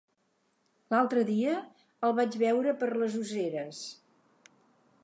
[0.93, 1.53] L'altre dia
[2.09, 3.85] el vaig veure per les Useres.